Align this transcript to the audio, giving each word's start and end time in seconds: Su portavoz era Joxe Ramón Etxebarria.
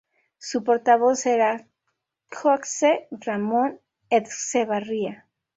Su 0.39 0.63
portavoz 0.63 1.27
era 1.27 1.67
Joxe 2.31 3.07
Ramón 3.11 3.79
Etxebarria. 4.09 5.27